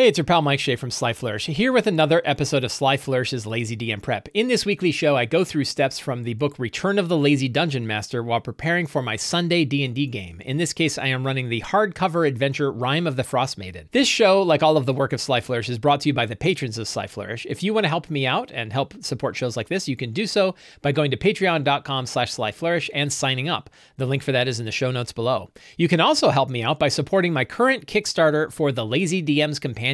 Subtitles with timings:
[0.00, 2.96] Hey, it's your pal Mike Shea from Sly Flourish, here with another episode of Sly
[2.96, 4.30] Flourish's Lazy DM Prep.
[4.32, 7.48] In this weekly show, I go through steps from the book Return of the Lazy
[7.50, 10.40] Dungeon Master while preparing for my Sunday D&D game.
[10.40, 13.90] In this case, I am running the hardcover adventure Rime of the Frost Maiden.
[13.92, 16.24] This show, like all of the work of Sly Flourish, is brought to you by
[16.24, 17.44] the patrons of Sly Flourish.
[17.44, 20.14] If you want to help me out and help support shows like this, you can
[20.14, 23.68] do so by going to patreon.com slash slyflourish and signing up.
[23.98, 25.50] The link for that is in the show notes below.
[25.76, 29.58] You can also help me out by supporting my current Kickstarter for the Lazy DM's
[29.58, 29.89] Companion.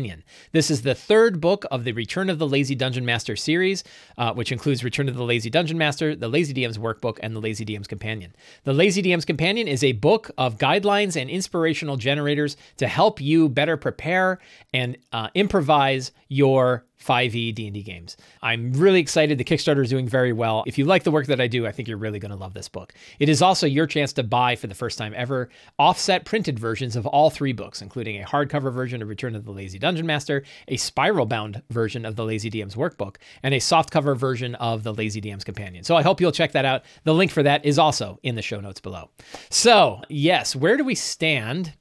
[0.53, 3.83] This is the third book of the Return of the Lazy Dungeon Master series,
[4.19, 7.41] uh, which includes Return of the Lazy Dungeon Master, the Lazy DM's Workbook, and the
[7.41, 8.35] Lazy DM's Companion.
[8.65, 13.49] The Lazy DM's Companion is a book of guidelines and inspirational generators to help you
[13.49, 14.39] better prepare
[14.75, 18.17] and uh, improvise your 5e D&D games.
[18.43, 19.39] I'm really excited.
[19.39, 20.65] The Kickstarter is doing very well.
[20.67, 22.55] If you like the work that I do, I think you're really going to love
[22.55, 22.95] this book.
[23.19, 26.97] It is also your chance to buy for the first time ever offset printed versions
[26.97, 30.43] of all three books, including a hardcover version of Return of the Lazy Dungeon Master,
[30.69, 34.95] a spiral bound version of the Lazy DM's workbook, and a softcover version of the
[34.95, 35.85] Lazy DM's companion.
[35.85, 36.83] So I hope you'll check that out.
[37.05, 39.11] The link for that is also in the show notes below.
[39.51, 41.75] So, yes, where do we stand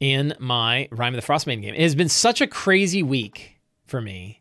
[0.00, 1.74] in my Rime of the Frostmaiden game?
[1.74, 3.59] It has been such a crazy week
[3.90, 4.40] for me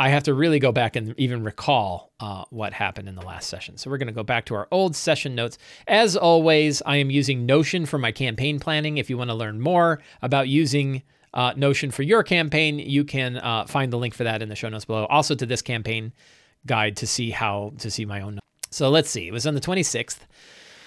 [0.00, 3.50] I have to really go back and even recall uh, what happened in the last
[3.50, 3.76] session.
[3.76, 5.58] So we're going to go back to our old session notes.
[5.86, 8.96] As always, I am using Notion for my campaign planning.
[8.96, 11.02] If you want to learn more about using
[11.34, 14.56] uh, Notion for your campaign, you can uh, find the link for that in the
[14.56, 15.04] show notes below.
[15.04, 16.14] Also to this campaign
[16.64, 18.38] guide to see how to see my own.
[18.70, 19.28] So let's see.
[19.28, 20.20] It was on the 26th.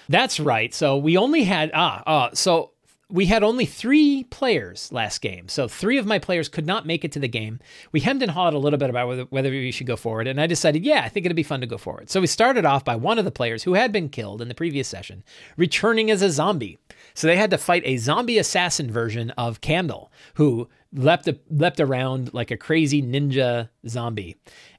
[0.08, 0.74] That's right.
[0.74, 2.72] So we only had ah uh, so
[3.14, 5.48] we had only three players last game.
[5.48, 7.60] So three of my players could not make it to the game.
[7.92, 10.26] We hemmed and hawed a little bit about whether, whether we should go forward.
[10.26, 12.10] And I decided, yeah, I think it'd be fun to go forward.
[12.10, 14.54] So we started off by one of the players who had been killed in the
[14.54, 15.22] previous session,
[15.56, 16.76] returning as a zombie.
[17.14, 22.34] So they had to fight a zombie assassin version of Candle, who leapt, leapt around
[22.34, 24.38] like a crazy ninja zombie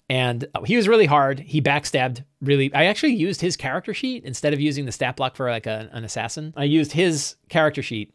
[0.09, 1.39] and uh, he was really hard.
[1.39, 2.73] He backstabbed really.
[2.73, 5.89] I actually used his character sheet instead of using the stat block for like a,
[5.93, 6.53] an assassin.
[6.55, 8.13] I used his character sheet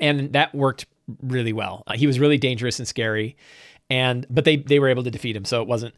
[0.00, 0.86] and that worked
[1.22, 1.84] really well.
[1.86, 3.36] Uh, he was really dangerous and scary,
[3.90, 5.94] and but they they were able to defeat him, so it wasn't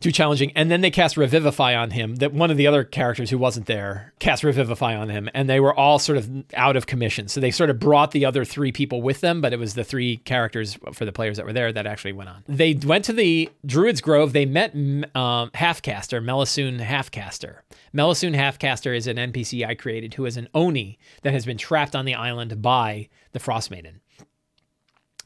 [0.00, 0.52] too challenging.
[0.54, 2.16] And then they cast Revivify on him.
[2.16, 5.60] That one of the other characters who wasn't there cast Revivify on him, and they
[5.60, 7.28] were all sort of out of commission.
[7.28, 9.84] So they sort of brought the other three people with them, but it was the
[9.84, 12.44] three characters for the players that were there that actually went on.
[12.46, 14.32] They went to the Druid's Grove.
[14.32, 17.58] They met um, Halfcaster, Melisoon Halfcaster.
[17.94, 21.96] Melisoon Halfcaster is an NPC I created who is an Oni that has been trapped
[21.96, 24.00] on the island by the Frost Maiden.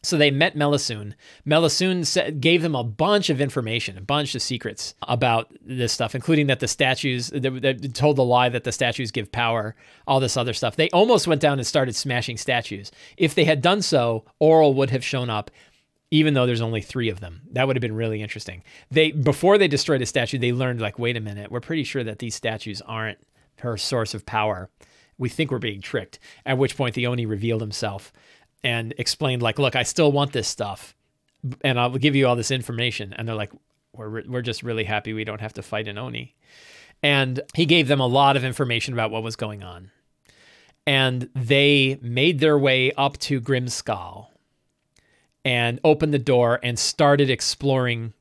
[0.04, 1.14] So they met Melisoon.
[1.46, 6.48] Melisoon gave them a bunch of information, a bunch of secrets about this stuff, including
[6.48, 9.76] that the statues, they told the lie that the statues give power,
[10.08, 10.74] all this other stuff.
[10.74, 12.90] They almost went down and started smashing statues.
[13.16, 15.52] If they had done so, Auril would have shown up,
[16.10, 17.42] even though there's only three of them.
[17.52, 18.64] That would have been really interesting.
[18.90, 22.02] They Before they destroyed a statue, they learned, like, wait a minute, we're pretty sure
[22.02, 23.18] that these statues aren't
[23.60, 24.68] her source of power.
[25.16, 26.18] We think we're being tricked.
[26.44, 28.12] At which point the Oni revealed himself
[28.64, 30.94] and explained like, look, I still want this stuff,
[31.62, 33.12] and I'll give you all this information.
[33.12, 33.52] And they're like,
[33.94, 36.34] we're we're just really happy we don't have to fight an oni.
[37.02, 39.90] And he gave them a lot of information about what was going on.
[40.86, 44.28] And they made their way up to Grimskalle
[45.44, 48.12] and opened the door and started exploring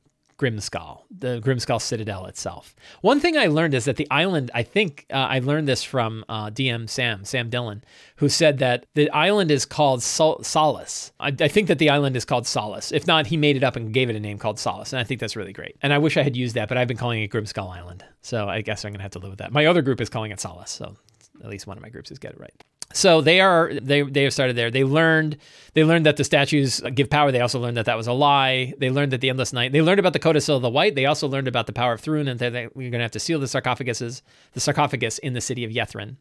[0.42, 2.74] Grimskalle, the Grimskalle Citadel itself.
[3.00, 6.24] One thing I learned is that the island, I think uh, I learned this from
[6.28, 7.84] uh, DM Sam, Sam Dillon,
[8.16, 11.12] who said that the island is called Sol- Solace.
[11.20, 12.90] I, I, think that the island is called Solace.
[12.90, 14.92] If not, he made it up and gave it a name called Solace.
[14.92, 15.76] And I think that's really great.
[15.80, 18.04] And I wish I had used that, but I've been calling it Grimskalle Island.
[18.20, 19.52] So I guess I'm going to have to live with that.
[19.52, 20.72] My other group is calling it Solace.
[20.72, 20.96] So
[21.40, 24.24] at least one of my groups is get it right so they are they they
[24.24, 24.70] have started there.
[24.70, 25.38] They learned
[25.74, 27.32] they learned that the statues give power.
[27.32, 28.74] They also learned that that was a lie.
[28.78, 29.72] They learned that the endless night.
[29.72, 30.94] They learned about the codicil of the white.
[30.94, 33.10] They also learned about the power of Thrun and that they, we're going to have
[33.12, 34.22] to seal the sarcophaguses
[34.52, 36.16] the sarcophagus in the city of Ythryn.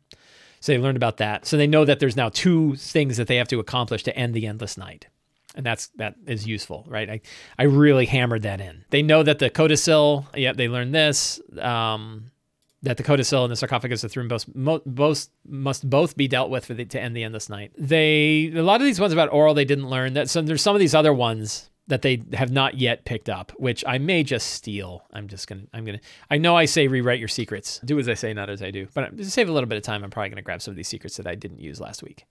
[0.61, 1.45] So they learned about that.
[1.45, 4.33] So they know that there's now two things that they have to accomplish to end
[4.33, 5.07] the endless night.
[5.55, 7.09] And that's that is useful, right?
[7.09, 7.21] I,
[7.59, 8.85] I really hammered that in.
[8.89, 11.41] They know that the codicil, yeah, they learned this.
[11.59, 12.31] Um,
[12.83, 16.74] that the codicil and the sarcophagus of Thrun both, must both be dealt with for
[16.74, 17.72] the, to end the endless night.
[17.78, 20.13] They a lot of these ones about Auril they didn't learn.
[20.13, 23.51] That some there's some of these other ones that they have not yet picked up,
[23.57, 25.04] which I may just steal.
[25.12, 26.00] I'm just gonna I'm gonna
[26.30, 27.80] I know I say rewrite your secrets.
[27.86, 28.88] Do as I say, not as I do.
[28.94, 30.88] But to save a little bit of time, I'm probably gonna grab some of these
[30.88, 32.25] secrets that I didn't use last week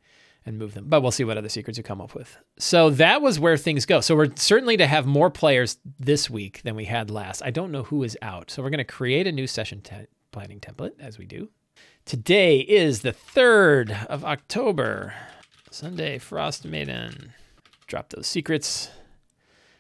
[0.47, 0.87] and move them.
[0.89, 2.39] But we'll see what other secrets you come up with.
[2.59, 4.01] So that was where things go.
[4.01, 7.43] So we're certainly to have more players this week than we had last.
[7.45, 8.51] I don't know who is out.
[8.51, 11.51] So we're going to create a new session t- planning template as we do.
[12.05, 15.15] Today is the 3rd of October.
[15.71, 17.33] Sunday, Frost Maiden.
[17.87, 18.91] Drop those secrets.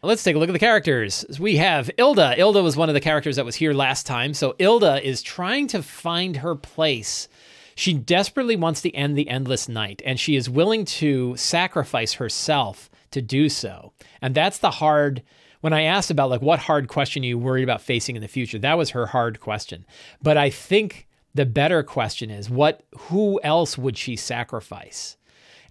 [0.02, 1.25] Let's take a look at the characters.
[1.38, 2.38] We have Ilda.
[2.38, 4.32] Ilda was one of the characters that was here last time.
[4.32, 7.29] So Ilda is trying to find her place.
[7.75, 12.91] She desperately wants to end the endless night, and she is willing to sacrifice herself
[13.11, 13.93] to do so.
[14.23, 15.23] And that's the hard
[15.60, 18.58] when I asked about like what hard question you worried about facing in the future,
[18.58, 19.84] that was her hard question.
[20.22, 25.16] But I think the better question is what who else would she sacrifice?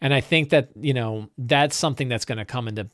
[0.01, 2.87] And I think that, you know, that's something that's going to come into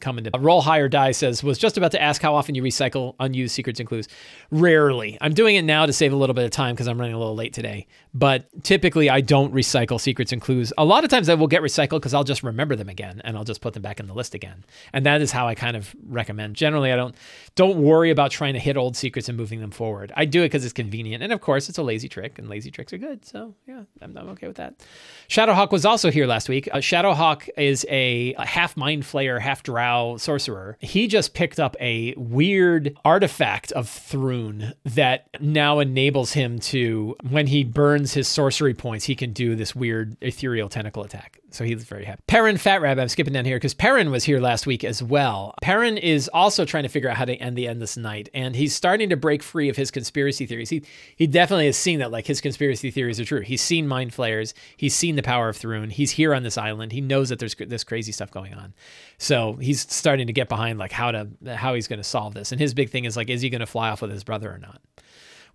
[0.00, 3.14] come into roll higher die says was just about to ask how often you recycle
[3.20, 4.08] unused secrets and clues.
[4.50, 5.18] Rarely.
[5.20, 7.18] I'm doing it now to save a little bit of time because i'm running a
[7.18, 7.86] little late today.
[8.14, 10.72] But typically i don't recycle secrets and clues.
[10.78, 13.36] A lot of times i will get recycled because i'll just remember them again and
[13.36, 14.64] i'll just put them back in the list again.
[14.92, 16.56] And that is how i kind of recommend.
[16.56, 17.14] Generally i don't
[17.54, 20.10] don't worry about trying to hit old secrets and moving them forward.
[20.16, 22.70] I do it because it's convenient and of course it's a lazy trick and lazy
[22.70, 23.26] tricks are good.
[23.26, 24.82] So yeah i'm, I'm okay with that.
[25.28, 26.66] Shadowhawk was also here last week.
[26.72, 30.78] Uh, shadowhawk is a, a half mind flayer half drow sorcerer.
[30.80, 37.48] He just picked up a weird artifact of Thrune that now enables him to, when
[37.48, 41.40] he burns his sorcery points, he can do this weird ethereal tentacle attack.
[41.50, 42.22] So he's very happy.
[42.26, 45.54] Perrin Fat Rabbit, I'm skipping down here because Perrin was here last week as well.
[45.62, 48.74] Perrin is also trying to figure out how to end the endless night, and he's
[48.74, 50.70] starting to break free of his conspiracy theories.
[50.70, 50.82] He
[51.16, 53.40] he definitely has seen that like his conspiracy theories are true.
[53.40, 54.54] He's seen mind flayers.
[54.76, 55.90] He's seen the power of Thrune.
[55.90, 56.92] He's here on this island.
[56.92, 58.74] He knows that there's this crazy stuff going on.
[59.18, 62.52] So he's starting to get behind like how to how he's going to solve this.
[62.52, 64.52] And his big thing is like, is he going to fly off with his brother
[64.52, 64.80] or not?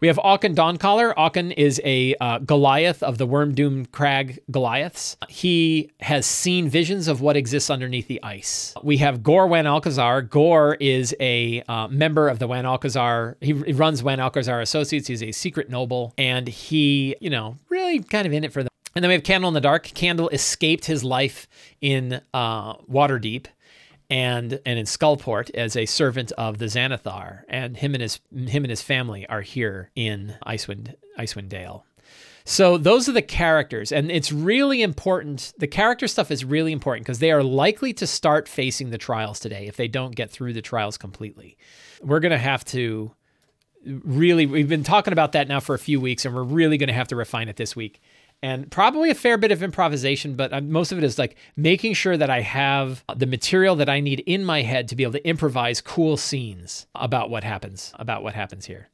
[0.02, 1.14] We have Auken Dawncaller.
[1.14, 5.16] Auken is a uh, Goliath of the Wyrmdoom Crag Goliaths.
[5.30, 8.74] He has seen visions of what exists underneath the ice.
[8.82, 10.28] We have Gor Wan Alkazar.
[10.28, 13.38] Gor is a uh, member of the Wan Alcazar.
[13.42, 15.08] He, he runs Wan Alcazar Associates.
[15.08, 18.70] He's a secret noble, and he, you know, really kind of in it for the.
[18.96, 19.84] And then we have Candle in the Dark.
[19.84, 21.48] Candle escaped his life
[21.80, 23.46] in uh, Waterdeep
[24.12, 28.64] and and in Skullport as a servant of the Xanathar, and him and his him
[28.64, 31.86] and his family are here in Icewind Icewind Dale.
[32.44, 35.54] So those are the characters, and it's really important.
[35.58, 39.40] The character stuff is really important because they are likely to start facing the trials
[39.40, 41.58] today if they don't get through the trials completely.
[42.02, 43.16] We're gonna have to
[43.86, 44.46] really.
[44.46, 47.08] We've been talking about that now for a few weeks, and we're really gonna have
[47.10, 48.02] to refine it this week
[48.44, 52.18] and probably a fair bit of improvisation, but most of it is like making sure
[52.18, 55.28] that I have the material that I need in my head to be able to
[55.28, 58.90] improvise cool scenes about what happens about what happens here.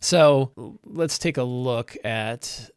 [0.00, 0.52] So
[0.84, 2.70] let's take a look at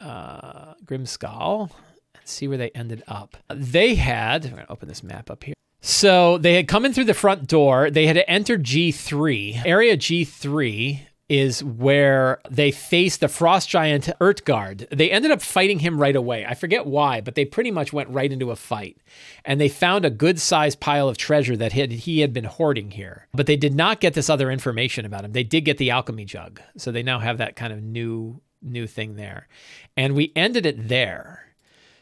[0.00, 1.70] uh, Grimskalle
[2.14, 3.36] and see where they ended up.
[3.48, 5.54] They had, I'm going to open this map up here.
[5.80, 7.90] So they had come in through the front door.
[7.90, 9.64] They had entered G3.
[9.64, 11.00] Area G3
[11.32, 14.86] is where they face the frost giant Ertgard.
[14.90, 16.44] They ended up fighting him right away.
[16.44, 18.98] I forget why, but they pretty much went right into a fight.
[19.42, 23.28] And they found a good sized pile of treasure that he had been hoarding here.
[23.32, 25.32] But they did not get this other information about him.
[25.32, 26.60] They did get the alchemy jug.
[26.76, 29.48] So they now have that kind of new new thing there.
[29.96, 31.46] And we ended it there.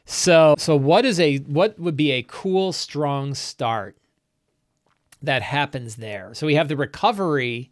[0.06, 3.96] So so what is a what would be a cool strong start
[5.22, 6.34] that happens there?
[6.34, 7.70] So we have the recovery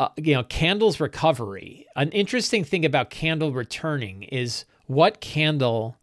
[0.00, 1.86] uh, you know, Candle's recovery.
[1.96, 5.96] An interesting thing about Candle returning is what Candle,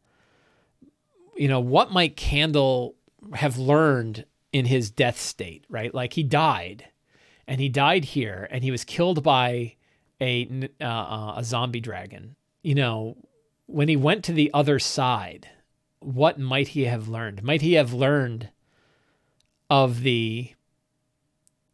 [1.35, 2.95] you know, what might Candle
[3.33, 5.93] have learned in his death state, right?
[5.93, 6.85] Like he died,
[7.47, 9.75] and he died here, and he was killed by
[10.21, 12.35] a uh, uh, a zombie dragon.
[12.63, 13.17] You know,
[13.65, 15.49] when he went to the other side,
[15.99, 17.43] what might he have learned?
[17.43, 18.49] Might he have learned
[19.69, 20.53] of the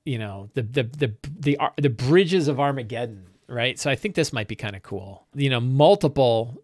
[0.05, 3.79] you know the the the the the bridges of Armageddon, right?
[3.79, 5.27] So I think this might be kind of cool.
[5.33, 6.61] You know, multiple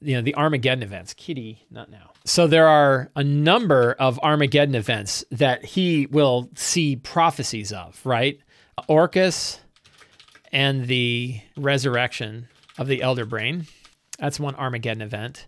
[0.00, 1.14] you know the Armageddon events.
[1.14, 2.10] Kitty, not now.
[2.24, 8.40] So there are a number of Armageddon events that he will see prophecies of, right?
[8.88, 9.60] Orcus
[10.52, 13.66] and the resurrection of the Elder Brain.
[14.18, 15.46] That's one Armageddon event.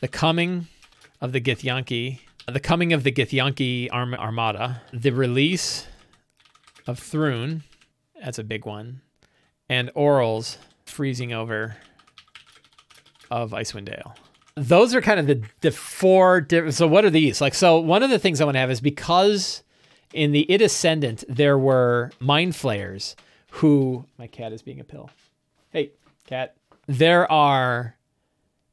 [0.00, 0.66] The coming
[1.20, 5.86] of the Githyanki, the coming of the Githyanki Arm- Armada, the release
[6.86, 7.62] of Thrune.
[8.22, 9.00] That's a big one.
[9.68, 11.76] And Auril's freezing over
[13.30, 14.14] of Icewind Dale.
[14.56, 16.74] Those are kind of the, the four different.
[16.74, 17.40] So, what are these?
[17.40, 19.62] Like, so one of the things I want to have is because
[20.12, 23.16] in the Id Ascendant, there were mind flayers
[23.50, 24.04] who.
[24.16, 25.10] My cat is being a pill.
[25.70, 25.90] Hey,
[26.26, 26.54] cat.
[26.86, 27.96] There are.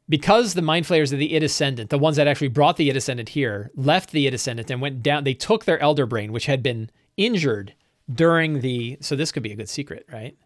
[0.07, 2.97] Because the mind flayers of the Id Ascendant, the ones that actually brought the Id
[2.97, 6.47] Ascendant here, left the Id Ascendant and went down, they took their Elder Brain, which
[6.47, 7.73] had been injured
[8.13, 10.37] during the so this could be a good secret, right?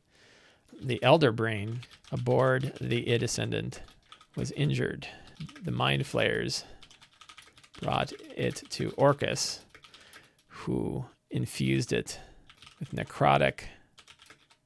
[0.81, 1.81] The elder brain
[2.12, 3.81] aboard the Id Ascendant
[4.35, 5.07] was injured.
[5.63, 6.65] The mind flayers
[7.81, 9.62] brought it to Orcus,
[10.47, 12.19] who infused it
[12.79, 13.62] with necrotic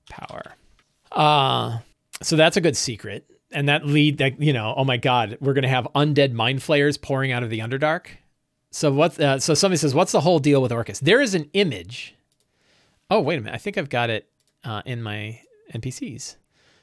[0.09, 0.55] power.
[1.11, 1.79] Uh,
[2.21, 3.25] so that's a good secret.
[3.51, 6.61] And that lead that, you know, oh my God, we're going to have undead mind
[6.61, 8.07] flayers pouring out of the Underdark.
[8.71, 10.99] So what, uh, so somebody says, what's the whole deal with Orcus?
[10.99, 12.15] There is an image.
[13.09, 13.55] Oh, wait a minute.
[13.55, 14.29] I think I've got it
[14.63, 15.39] uh, in my
[15.73, 16.35] NPCs.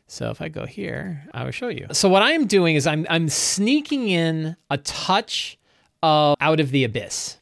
[0.08, 1.88] So if I go here, I will show you.
[1.92, 5.58] So what I am doing is I'm, I'm sneaking in a touch
[6.02, 7.38] of Out of the Abyss,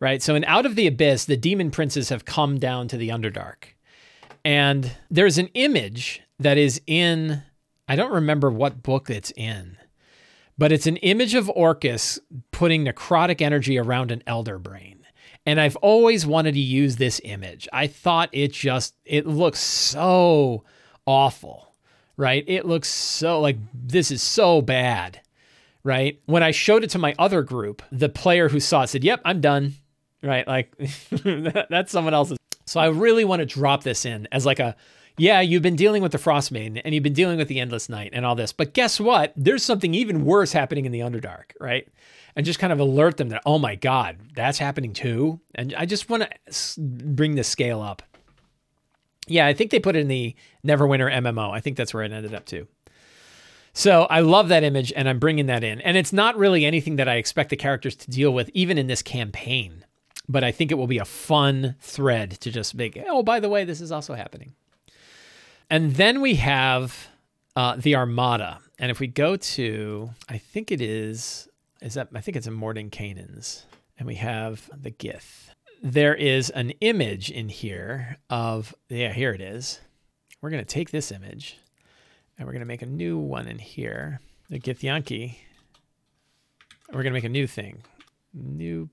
[0.00, 0.22] right?
[0.22, 3.64] So in Out of the Abyss, the demon princes have come down to the Underdark.
[4.44, 7.42] And there's an image that is in,
[7.88, 9.78] I don't remember what book it's in,
[10.58, 12.18] but it's an image of Orcus
[12.52, 14.93] putting necrotic energy around an elder brain.
[15.46, 17.68] And I've always wanted to use this image.
[17.72, 20.64] I thought it just, it looks so
[21.06, 21.74] awful,
[22.16, 22.44] right?
[22.46, 25.20] It looks so like this is so bad,
[25.82, 26.20] right?
[26.26, 29.20] When I showed it to my other group, the player who saw it said, Yep,
[29.24, 29.74] I'm done,
[30.22, 30.46] right?
[30.46, 30.74] Like
[31.10, 32.38] that's someone else's.
[32.64, 34.74] So I really want to drop this in as like a,
[35.16, 37.88] yeah, you've been dealing with the Frost Frostmaiden and you've been dealing with the Endless
[37.88, 39.32] Night and all this, but guess what?
[39.36, 41.86] There's something even worse happening in the Underdark, right?
[42.36, 45.40] And just kind of alert them that, oh my God, that's happening too.
[45.54, 48.02] And I just want to bring the scale up.
[49.26, 50.34] Yeah, I think they put it in the
[50.66, 51.50] Neverwinter MMO.
[51.52, 52.66] I think that's where it ended up too.
[53.72, 55.80] So I love that image and I'm bringing that in.
[55.80, 58.86] And it's not really anything that I expect the characters to deal with, even in
[58.86, 59.84] this campaign.
[60.28, 63.48] But I think it will be a fun thread to just make, oh, by the
[63.48, 64.54] way, this is also happening.
[65.68, 67.08] And then we have
[67.56, 68.60] uh, the Armada.
[68.78, 71.48] And if we go to, I think it is,
[71.84, 73.66] is that, I think it's in Mordenkainen's.
[73.98, 75.50] And we have the Gith.
[75.82, 79.80] There is an image in here of, yeah, here it is.
[80.40, 81.58] We're to take this image
[82.36, 85.36] and we're to make a new one in here, the Githyanki.
[86.92, 87.82] We're to make a new thing.
[88.32, 88.88] New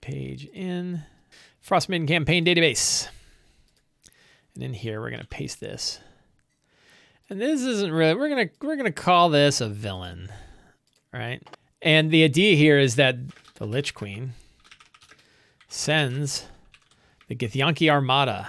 [0.00, 1.02] page in
[1.66, 3.08] Frostmaiden campaign database.
[4.54, 6.00] And in here, we're to paste this.
[7.28, 10.30] And this isn't really, we're to, we're to call this a villain,
[11.12, 11.46] right?
[11.82, 13.16] And the idea here is that
[13.54, 14.34] the Lich Queen
[15.68, 16.46] sends
[17.28, 18.48] the Githyanki Armada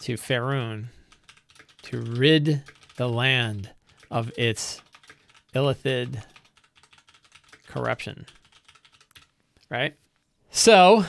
[0.00, 0.86] to Faerun
[1.82, 2.62] to rid
[2.96, 3.70] the land
[4.10, 4.82] of its
[5.54, 6.22] illithid
[7.66, 8.26] corruption.
[9.70, 9.94] Right?
[10.50, 11.04] So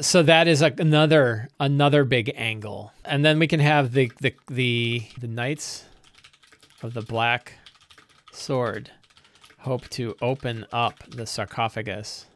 [0.00, 2.92] so that is a, another another big angle.
[3.04, 5.84] And then we can have the the the the knights
[6.82, 7.54] of the black
[8.32, 8.90] sword
[9.60, 12.26] hope to open up the sarcophagus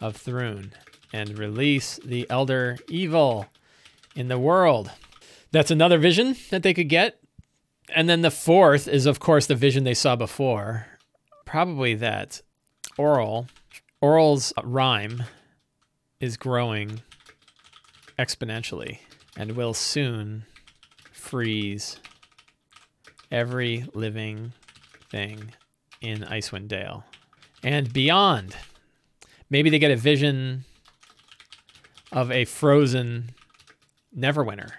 [0.00, 0.72] of Thrun
[1.12, 3.46] and release the elder evil
[4.14, 4.90] in the world.
[5.52, 7.18] That's another vision that they could get.
[7.94, 10.86] And then the fourth is of course the vision they saw before.
[11.44, 12.40] Probably that
[12.98, 13.48] Auril,
[14.00, 15.24] Auril's Rime
[16.20, 17.02] is growing
[18.18, 18.98] exponentially
[19.36, 20.44] and will soon
[21.12, 21.98] freeze
[23.30, 24.52] every living
[25.10, 25.52] thing
[26.00, 27.04] in Icewind Dale
[27.62, 28.56] and beyond.
[29.48, 30.64] Maybe they get a vision
[32.12, 33.30] of a frozen
[34.16, 34.70] Neverwinter.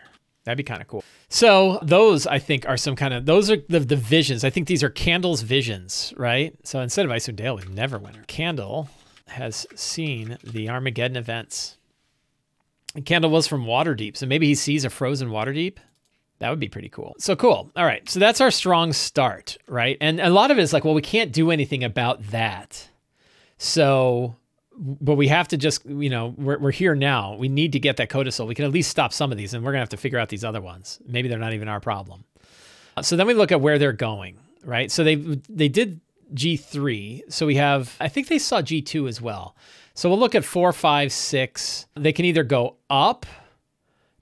[0.44, 1.04] That'd be kind of cool.
[1.30, 4.44] So those I think are some kind of those are the, the visions.
[4.44, 6.56] I think these are Candle's visions, right?
[6.64, 8.26] So instead of Icewind Dale, we Neverwinter.
[8.28, 8.90] Candle
[9.28, 11.78] has seen the Armageddon events.
[12.96, 15.78] And Candle was from Waterdeep, so maybe he sees a frozen Waterdeep.
[16.42, 17.16] That would be pretty cool.
[17.20, 17.72] So cool.
[17.76, 18.08] All right.
[18.10, 19.96] So that's our strong start, right?
[20.02, 22.90] And a lot of it is like, well, we can't do anything about that.
[23.60, 24.36] So,
[24.76, 27.36] but we have to just, you know, we're, we're here now.
[27.36, 28.48] We need to get that codicil.
[28.48, 30.18] We can at least stop some of these, and we're going to have to figure
[30.18, 31.00] out these other ones.
[31.06, 32.24] Maybe they're not even our problem.
[33.04, 34.92] So then we look at where they're going, right?
[34.92, 36.02] So they they did
[36.34, 37.32] G3.
[37.32, 39.56] So we have, I think they saw G2 as well.
[39.94, 41.86] So we'll look at four, five, six.
[41.96, 43.26] They can either go up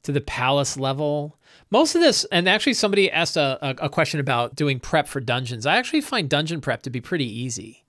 [0.04, 1.38] to the palace level.
[1.72, 5.68] Most of this, and actually somebody asked a, a, question about doing prep for dungeons.
[5.68, 7.86] I actually find dungeon prep to be pretty easy.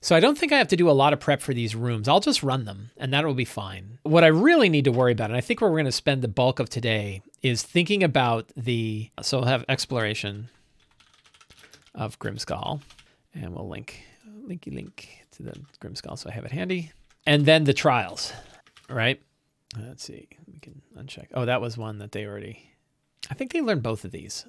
[0.00, 2.08] So I don't think I have to do a lot of prep for these rooms.
[2.08, 3.98] I'll just run them and that will be fine.
[4.02, 6.20] What I really need to worry about, and I think where we're going to spend
[6.20, 10.50] the bulk of today, is thinking about the, so we'll have exploration
[11.94, 12.82] of Grimskalle,
[13.34, 14.04] and we'll link
[14.46, 16.92] linky link to the Grimskalle so I have it handy.
[17.26, 18.32] And then the trials,
[18.88, 19.20] right?
[19.78, 20.28] Let's see.
[20.46, 21.28] We can uncheck.
[21.34, 22.73] Oh, that was one that they already.
[23.30, 24.46] I think they learned both of these,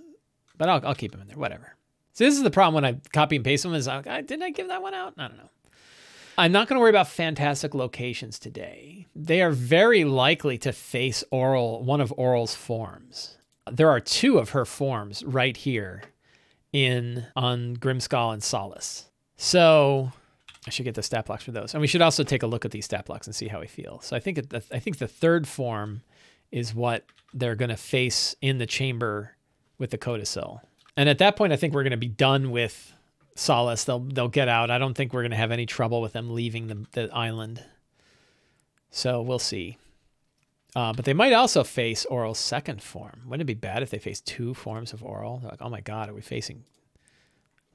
[0.57, 1.37] but I'll, I'll keep them in there.
[1.37, 1.75] Whatever.
[2.13, 3.73] So this is the problem when I copy and paste them.
[3.73, 5.13] Is like, didn't I give that one out?
[5.17, 5.49] I don't know.
[6.37, 9.07] I'm not going to worry about fantastic locations today.
[9.15, 13.37] They are very likely to face Auril, one of Auril's forms.
[13.71, 16.03] There are two of her forms right here
[16.73, 19.09] in on Grimskalle and Solace.
[19.37, 20.11] So
[20.67, 22.65] I should get the stat blocks for those, and we should also take a look
[22.65, 24.01] at these stat blocks and see how we feel.
[24.01, 26.01] So I think it, I think the third form
[26.51, 29.35] is what they're going to face in the chamber
[29.77, 30.61] with the codicil,
[30.97, 32.93] and at that point, I think we're going to be done with
[33.35, 33.83] Solace.
[33.83, 34.71] They'll they'll get out.
[34.71, 37.63] I don't think we're going to have any trouble with them leaving the the island.
[38.89, 39.77] So we'll see.
[40.75, 43.21] Uh, but they might also face Auril's second form.
[43.25, 45.41] Wouldn't it be bad if they face two forms of Auril?
[45.41, 46.63] They're like, oh my god, are we facing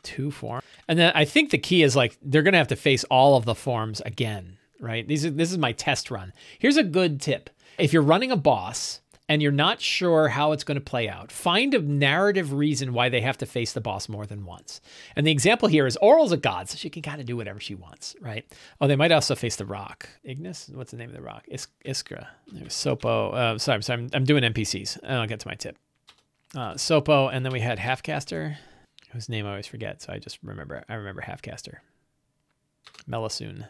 [0.02, 0.64] two forms?
[0.86, 3.44] And then I think the key is like they're gonna have to face all of
[3.44, 5.06] the forms again, right?
[5.06, 6.32] These are, this is my test run.
[6.58, 7.48] Here's a good tip:
[7.80, 11.30] if you're running a boss and you're not sure how it's going to play out,
[11.30, 14.80] find a narrative reason why they have to face the boss more than once.
[15.14, 17.60] And the example here is Auril's a god, so she can kind of do whatever
[17.60, 18.44] she wants, right?
[18.80, 20.08] Oh, they might also face the rock.
[20.24, 20.68] Ignis?
[20.74, 21.44] What's the name of the rock?
[21.46, 22.26] Is- Iskra.
[22.64, 23.32] Sopo.
[23.32, 24.98] Uh, sorry, sorry, I'm, I'm doing NPCs.
[25.02, 25.76] And I'll get to my tip.
[26.54, 28.56] Uh, Sopo, and then we had Halfcaster,
[29.12, 30.82] whose name I always forget, so I just remember.
[30.88, 31.76] I remember Halfcaster.
[33.08, 33.66] Melisoon.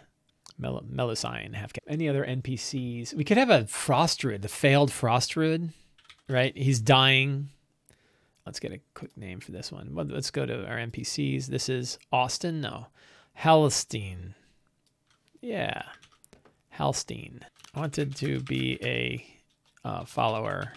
[0.60, 3.14] Mel- Melusine have any other NPCs.
[3.14, 5.70] We could have a Frostrid, the failed Frostrid,
[6.28, 6.56] right?
[6.56, 7.48] He's dying.
[8.44, 9.90] Let's get a quick name for this one.
[9.94, 11.46] Let's go to our NPCs.
[11.46, 12.60] This is Austin.
[12.60, 12.86] No,
[13.38, 14.34] Halstein.
[15.40, 15.82] Yeah,
[16.76, 17.40] Halstein.
[17.74, 19.24] Wanted to be a
[19.84, 20.72] uh, follower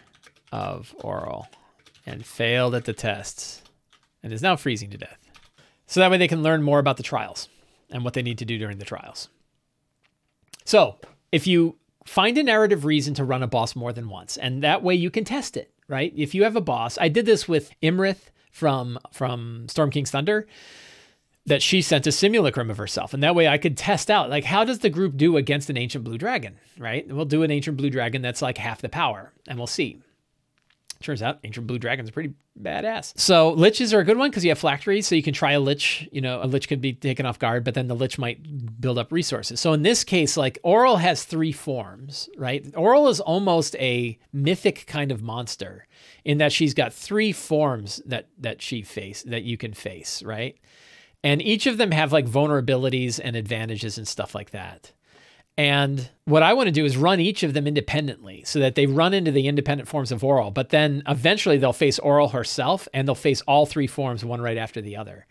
[0.52, 1.48] of Auril
[2.06, 3.64] and failed at the tests
[4.22, 5.18] and is now freezing to death.
[5.88, 7.50] So that way they can learn more about the trials
[7.90, 9.30] and what they need to do during the trials.
[10.66, 10.98] So
[11.32, 14.84] if you find a narrative reason to run a boss more than once, and that
[14.84, 16.14] way you can test it, right?
[16.16, 20.48] If you have a boss, I did this with Iymrith from from Storm King's Thunder
[21.46, 23.14] that she sent a simulacrum of herself.
[23.14, 25.78] And that way I could test out like how does the group do against an
[25.78, 27.06] ancient blue dragon, right?
[27.08, 30.00] We'll do an ancient blue dragon that's like half the power and we'll see.
[31.04, 33.14] Turns out ancient blue dragons are pretty badass.
[33.20, 35.60] So liches are a good one because you have phylacteries, so you can try a
[35.60, 36.08] lich.
[36.12, 38.98] You know, a lich could be taken off guard, but then the lich might build
[38.98, 39.60] up resources.
[39.60, 42.64] So in this case, like Auril has three forms, right?
[42.72, 45.88] Auril is almost a mythic kind of monster
[46.24, 50.58] in that she's got three forms that that she face that you can face, right?
[51.24, 54.92] And each of them have like vulnerabilities and advantages and stuff like that.
[55.58, 58.88] And what I want to do is run each of them independently so that they
[58.88, 63.08] run into the independent forms of Auril, but then eventually they'll face Auril herself and
[63.08, 65.28] they'll face all three forms one right after the other.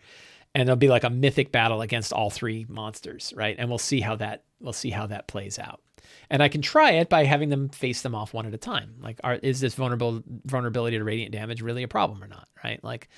[0.55, 3.55] And there'll be like a mythic battle against all three monsters, right?
[3.57, 5.81] And we'll see how that we'll see how that plays out.
[6.29, 8.95] And I can try it by having them face them off one at a time.
[8.99, 12.47] Like, are, is this vulnerable vulnerability to radiant damage really a problem or not?
[12.63, 12.81] Right?
[12.83, 13.09] Like,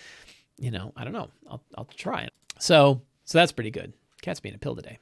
[0.58, 1.30] you know, I don't know.
[1.50, 2.34] I'll I'll try it.
[2.58, 3.94] So so that's pretty good.
[4.22, 4.98] Cat's being a pill today.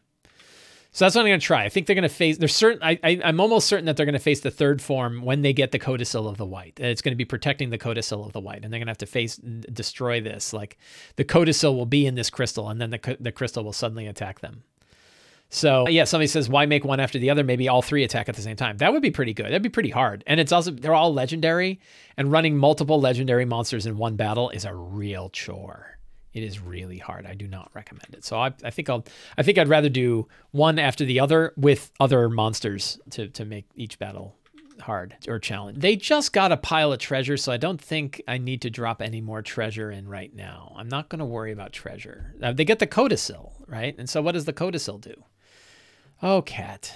[0.93, 1.63] So that's what I'm going to try.
[1.65, 2.37] I think they're going to face.
[2.37, 2.83] They're certain.
[2.83, 5.51] I, I am almost certain that they're going to face the third form when they
[5.51, 6.79] get the codicil of the white.
[6.79, 8.97] It's going to be protecting the codicil of the white, and they're going to have
[8.99, 10.53] to face destroy this.
[10.53, 10.77] Like
[11.15, 14.41] the codicil will be in this crystal, and then the the crystal will suddenly attack
[14.41, 14.61] them.
[15.49, 17.43] So yeah, somebody says why make one after the other?
[17.43, 18.77] Maybe all three attack at the same time.
[18.77, 19.47] That would be pretty good.
[19.47, 20.23] That'd be pretty hard.
[20.27, 21.79] And it's also they're all legendary,
[22.17, 25.92] and running multiple legendary monsters in one battle is a real chore.
[26.33, 27.25] It is really hard.
[27.25, 28.25] I do not recommend it.
[28.25, 29.05] So I, I think I'll
[29.37, 33.65] I think I'd rather do one after the other with other monsters to to make
[33.75, 34.35] each battle
[34.81, 35.79] hard or challenge.
[35.79, 39.01] They just got a pile of treasure, so I don't think I need to drop
[39.01, 40.73] any more treasure in right now.
[40.75, 42.33] I'm not going to worry about treasure.
[42.41, 43.95] Uh, they get the codicil, right?
[43.97, 45.23] And so what does the codicil do?
[46.21, 46.93] Oh, cat.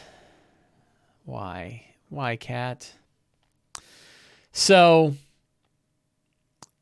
[1.26, 1.86] Why?
[2.10, 2.94] Why, cat?
[4.52, 5.16] So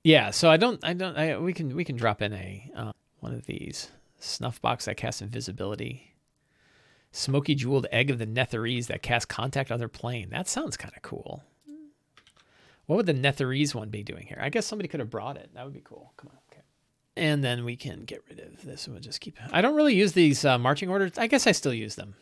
[0.05, 2.91] yeah, so I don't, I don't, I, we can, we can drop in a uh,
[3.21, 3.89] one of these
[4.19, 6.13] snuff box that casts invisibility,
[7.11, 10.29] smoky jeweled egg of the Netherese that casts contact other plane.
[10.29, 11.43] That sounds kind of cool.
[12.85, 14.37] What would the Netherese one be doing here?
[14.39, 15.49] I guess somebody could have brought it.
[15.55, 16.13] That would be cool.
[16.17, 16.61] Come on, okay.
[17.17, 18.87] And then we can get rid of this.
[18.87, 19.39] We'll just keep.
[19.51, 21.17] I don't really use these uh, marching orders.
[21.17, 22.13] I guess I still use them.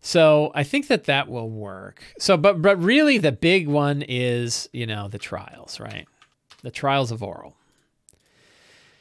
[0.00, 2.04] So I think that that will work.
[2.18, 6.06] So, but but really, the big one is you know the trials, right?
[6.64, 7.52] The trials of Auril.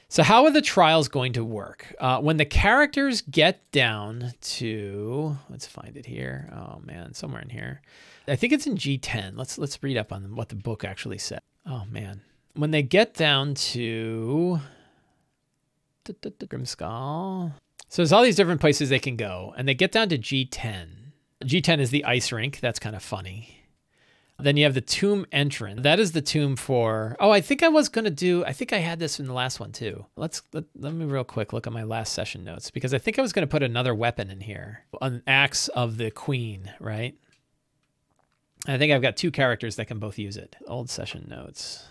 [0.09, 1.95] So, how are the trials going to work?
[1.99, 6.51] Uh, when the characters get down to, let's find it here.
[6.53, 7.81] Oh man, somewhere in here.
[8.27, 9.35] I think it's in G10.
[9.35, 11.39] Let's let's read up on what the book actually said.
[11.65, 12.21] Oh man,
[12.53, 14.59] when they get down to
[16.05, 17.53] Grimskalle,
[17.87, 20.89] so there's all these different places they can go, and they get down to G10.
[21.43, 22.59] G10 is the ice rink.
[22.59, 23.62] That's kind of funny.
[24.43, 25.83] Then you have the tomb entrance.
[25.83, 27.15] That is the tomb for.
[27.17, 28.43] Oh, I think I was gonna do.
[28.43, 30.05] I think I had this in the last one too.
[30.17, 33.17] Let's let, let me real quick look at my last session notes because I think
[33.17, 37.15] I was gonna put another weapon in here, an axe of the queen, right?
[38.67, 40.57] I think I've got two characters that can both use it.
[40.67, 41.85] Old session notes.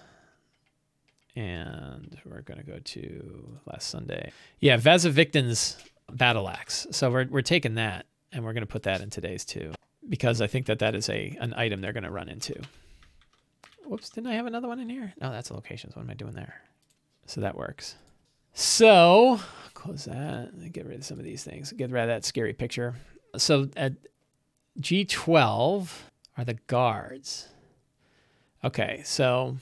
[1.34, 4.32] And we're going to go to last Sunday.
[4.60, 5.76] Yeah, Vazaviktin's
[6.10, 6.86] battle axe.
[6.90, 9.72] So we're we're taking that and we're going to put that in today's too
[10.08, 12.54] because I think that that is a an item they're going to run into.
[13.84, 15.12] Whoops, didn't I have another one in here?
[15.20, 15.96] No, that's locations.
[15.96, 16.54] What am I doing there?
[17.26, 17.96] So that works.
[18.54, 19.40] So
[19.74, 20.72] close that.
[20.72, 21.72] Get rid of some of these things.
[21.72, 22.94] Get rid of that scary picture.
[23.36, 23.94] So at
[24.80, 25.88] G12
[26.36, 27.48] are the guards.
[28.64, 29.56] Okay, so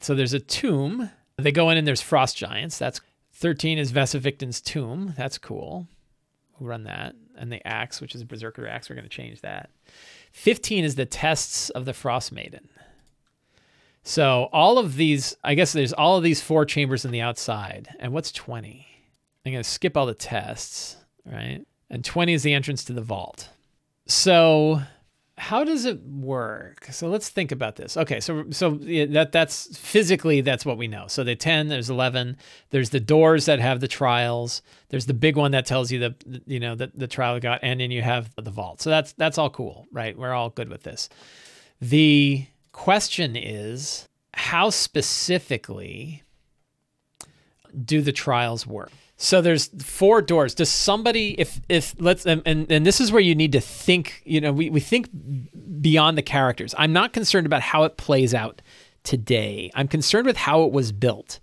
[0.00, 1.10] so there's a tomb.
[1.36, 2.78] They go in and there's frost giants.
[2.78, 3.00] That's
[3.34, 5.14] 13 is Vesavictin's tomb.
[5.16, 5.86] That's cool.
[6.58, 7.14] We'll run that.
[7.38, 9.70] And the axe, which is a berserker axe, we're going to change that.
[10.32, 12.68] 15 is the tests of the frost maiden.
[14.02, 17.88] So all of these, I guess there's all of these four chambers in the outside.
[18.00, 18.86] And what's 20?
[19.46, 21.64] I'm going to skip all the tests, right?
[21.90, 23.48] And 20 is the entrance to the vault.
[24.06, 24.82] So
[25.38, 26.86] how does it work?
[26.90, 27.96] So let's think about this.
[27.96, 31.06] Okay, so so that that's physically that's what we know.
[31.06, 32.36] So the 10, there's 11,
[32.70, 36.42] there's the doors that have the trials, there's the big one that tells you the
[36.46, 38.82] you know the the trial got and then you have the vault.
[38.82, 40.18] So that's that's all cool, right?
[40.18, 41.08] We're all good with this.
[41.80, 46.24] The question is how specifically
[47.84, 48.92] do the trials work?
[49.20, 50.54] So there's four doors.
[50.54, 54.22] Does somebody, if if let's, and, and and this is where you need to think.
[54.24, 55.10] You know, we we think
[55.80, 56.72] beyond the characters.
[56.78, 58.62] I'm not concerned about how it plays out
[59.02, 59.72] today.
[59.74, 61.40] I'm concerned with how it was built.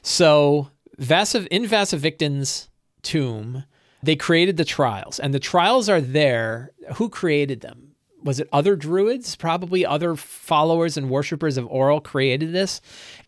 [0.00, 2.70] So in Vasavictin's
[3.02, 3.64] tomb,
[4.02, 6.72] they created the trials, and the trials are there.
[6.94, 7.92] Who created them?
[8.24, 9.36] Was it other druids?
[9.36, 12.80] Probably other followers and worshippers of Auril created this.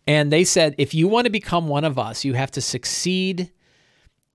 [0.07, 3.51] And they said, if you want to become one of us, you have to succeed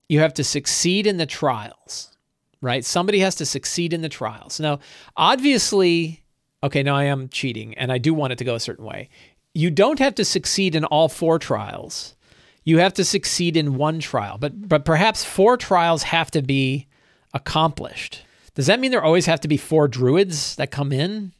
[0.09, 2.17] you have to succeed in the trials,
[2.61, 2.83] right?
[2.83, 4.59] Somebody has to succeed in the trials.
[4.59, 4.79] Now,
[5.15, 6.23] obviously,
[6.63, 9.09] okay, now I am cheating and I do want it to go a certain way.
[9.53, 12.15] You don't have to succeed in all four trials.
[12.63, 16.87] You have to succeed in one trial, but but perhaps four trials have to be
[17.33, 18.23] accomplished.
[18.55, 21.31] Does that mean there always have to be four druids that come in?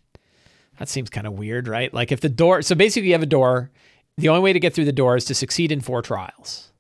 [0.79, 1.93] That seems kind of weird, right?
[1.93, 3.71] Like if the door, so basically you have a door,
[4.17, 6.71] the only way to get through the door is to succeed in four trials.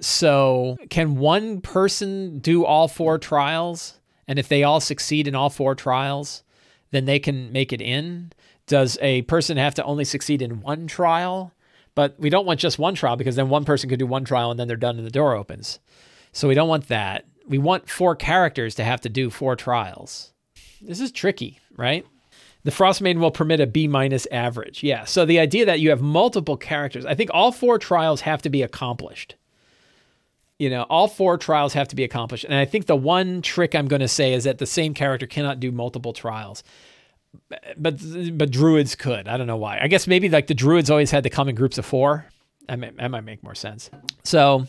[0.00, 3.98] So, can one person do all four trials?
[4.28, 6.44] And if they all succeed in all four trials,
[6.90, 8.32] then they can make it in?
[8.66, 11.52] Does a person have to only succeed in one trial?
[11.94, 14.50] But we don't want just one trial because then one person could do one trial
[14.50, 15.80] and then they're done and the door opens.
[16.32, 17.24] So we don't want that.
[17.48, 20.32] We want four characters to have to do four trials.
[20.80, 22.06] This is tricky, right?
[22.62, 24.82] The Frost Maiden will permit a B minus average.
[24.82, 25.06] Yeah.
[25.06, 28.50] So the idea that you have multiple characters, I think all four trials have to
[28.50, 29.34] be accomplished
[30.58, 32.44] you know, all four trials have to be accomplished.
[32.44, 35.26] And I think the one trick I'm going to say is that the same character
[35.26, 36.62] cannot do multiple trials.
[37.76, 38.00] But
[38.36, 39.28] but druids could.
[39.28, 39.78] I don't know why.
[39.80, 42.26] I guess maybe like the druids always had to come in groups of four.
[42.68, 43.90] Might, that might make more sense.
[44.24, 44.66] So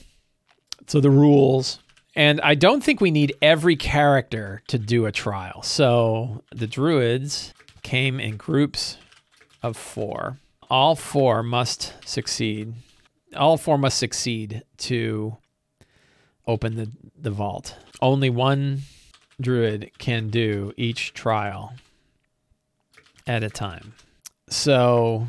[0.88, 1.80] so the rules.
[2.16, 5.62] And I don't think we need every character to do a trial.
[5.64, 8.98] So the druids came in groups
[9.64, 10.38] of four.
[10.70, 12.74] All four must succeed.
[13.36, 15.38] All four must succeed to
[16.50, 17.76] open the, the vault.
[18.02, 18.82] Only one
[19.40, 21.74] druid can do each trial
[23.28, 23.94] at a time.
[24.50, 25.28] So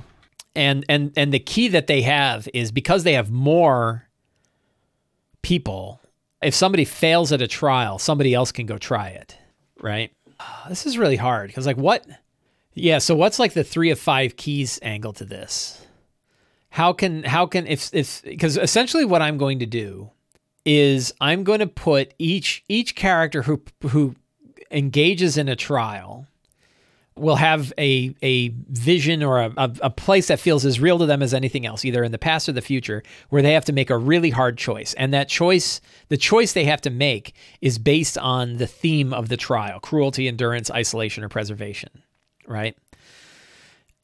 [0.57, 4.09] and and and the key that they have is because they have more
[5.43, 6.01] people,
[6.43, 9.37] if somebody fails at a trial, somebody else can go try it,
[9.81, 10.11] right?
[10.41, 12.07] Ah, this is really hard because like what
[12.73, 15.85] yeah, so what's like the 3 of 5 keys angle to this?
[16.71, 20.11] How can how can if if because essentially what I'm going to do
[20.65, 24.15] is I'm going to put each each character who who
[24.71, 26.27] engages in a trial
[27.17, 31.23] will have a a vision or a, a, place that feels as real to them
[31.23, 33.91] as anything else, either in the past or the future, where they have to make
[33.91, 34.95] a really hard choice.
[34.95, 39.29] And that choice, the choice they have to make, is based on the theme of
[39.29, 41.91] the trial: cruelty, endurance, isolation, or preservation.
[42.47, 42.77] Right.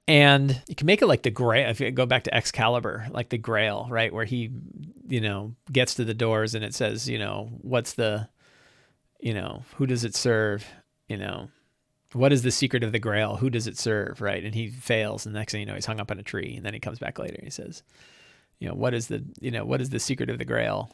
[0.09, 1.69] And you can make it like the grail.
[1.69, 4.13] If you go back to Excalibur, like the grail, right?
[4.13, 4.51] Where he,
[5.09, 8.29] you know, gets to the doors and it says, you know, what's the,
[9.21, 10.65] you know, who does it serve?
[11.09, 11.49] You know,
[12.13, 13.37] what is the secret of the grail?
[13.37, 14.21] Who does it serve?
[14.21, 14.45] Right.
[14.45, 15.27] And he fails.
[15.27, 16.55] And the next thing you know, he's hung up on a tree.
[16.57, 17.83] And then he comes back later and he says,
[18.61, 20.91] you know, what is the, you know, what is the secret of the grail?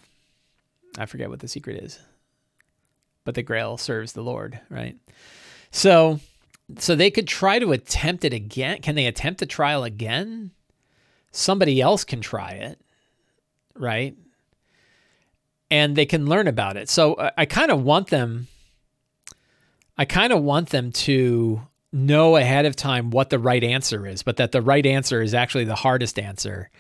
[0.99, 1.99] I forget what the secret is,
[3.25, 4.97] but the grail serves the Lord, right?
[5.71, 6.21] So,
[6.79, 8.81] so they could try to attempt it again.
[8.81, 10.53] Can they attempt the trial again?
[11.31, 12.81] Somebody else can try it,
[13.75, 14.17] right?
[15.71, 16.89] And they can learn about it.
[16.89, 18.49] So I, I kind of want them.
[19.97, 24.23] I kind of want them to know ahead of time what the right answer is,
[24.23, 26.71] but that the right answer is actually the hardest answer.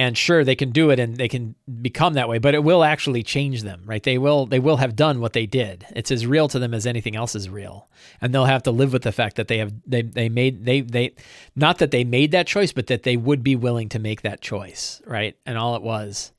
[0.00, 2.82] And sure they can do it and they can become that way but it will
[2.82, 4.02] actually change them right?
[4.04, 5.84] They will they will have done what they did.
[5.94, 7.88] It's as real to them as anything else is real.
[8.20, 10.80] And they'll have to live with the fact that they have they they made they
[10.80, 11.14] they
[11.56, 14.40] not that they made that choice but that they would be willing to make that
[14.40, 15.36] choice right?
[15.44, 16.32] And all it was.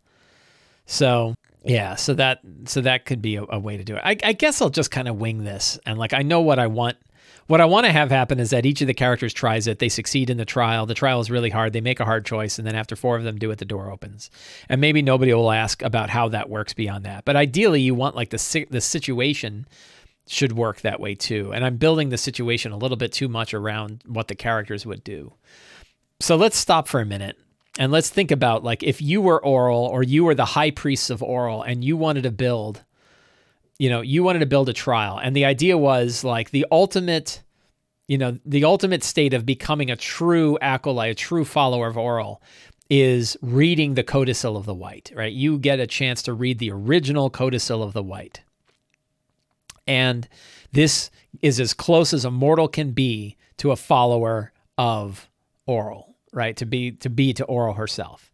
[0.86, 4.02] So yeah so that so that could be a, a way to do it.
[4.04, 6.66] I, I guess i'll just kind of wing this and like i know what i
[6.66, 6.98] want
[7.52, 9.80] what I want to have happen is that each of the characters tries it.
[9.80, 10.86] They succeed in the trial.
[10.86, 11.74] The trial is really hard.
[11.74, 13.92] They make a hard choice, and then after four of them do it, the door
[13.92, 14.32] opens.
[14.70, 17.26] And maybe nobody will ask about how that works beyond that.
[17.26, 19.68] But ideally, you want like the the situation
[20.30, 21.52] should work that way too.
[21.54, 25.04] And I'm building the situation a little bit too much around what the characters would
[25.04, 25.34] do.
[26.22, 27.38] So let's stop for a minute
[27.78, 31.10] and let's think about like if you were Auril or you were the high priests
[31.10, 32.86] of Auril and you wanted to build
[33.82, 35.18] you know, you wanted to build a trial.
[35.18, 37.42] And the idea was like the ultimate,
[38.08, 42.38] you know, the ultimate state of becoming a true acolyte, a true follower of Auril,
[42.92, 45.34] is reading the codicil of the white, right?
[45.34, 48.42] You get a chance to read the original codicil of the white.
[49.88, 50.30] And
[50.72, 51.10] this
[51.42, 55.28] is as close as a mortal can be to a follower of
[55.68, 56.56] Auril, right?
[56.58, 58.32] To be to be to Auril herself.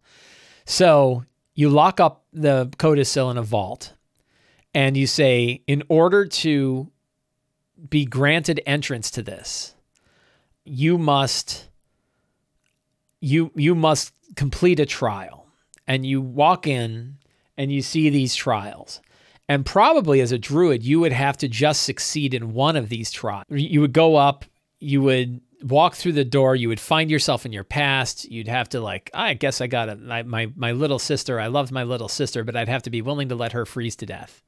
[0.66, 3.94] So you lock up the codicil in a vault
[4.78, 6.88] and you say, in order to
[7.90, 9.74] be granted entrance to this,
[10.64, 11.68] you must
[13.20, 15.46] you you must complete a trial.
[15.88, 17.16] And you walk in
[17.56, 19.00] and you see these trials.
[19.48, 23.10] And probably as a druid, you would have to just succeed in one of these
[23.10, 23.46] trials.
[23.50, 24.44] You would go up,
[24.78, 28.30] you would walk through the door, you would find yourself in your past.
[28.30, 31.40] You'd have to like, I guess I got a, my my little sister.
[31.40, 33.96] I loved my little sister, but I'd have to be willing to let her freeze
[33.96, 34.44] to death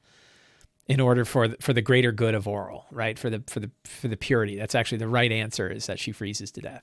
[0.91, 3.17] in order for the, for the greater good of Auril, right?
[3.17, 4.57] For the for the for the purity.
[4.57, 6.83] That's actually the right answer is that she freezes to death.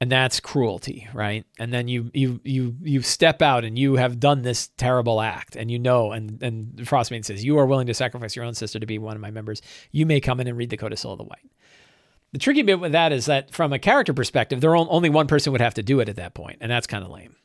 [0.00, 1.44] And that's cruelty, right?
[1.58, 5.54] And then you you you you step out and you have done this terrible act
[5.54, 8.78] and you know and and Frostbane says you are willing to sacrifice your own sister
[8.78, 9.60] to be one of my members.
[9.92, 11.50] You may come in and read the Codicil of the White.
[12.32, 15.52] The tricky bit with that is that from a character perspective, there only one person
[15.52, 17.36] would have to do it at that point, and that's kind of lame.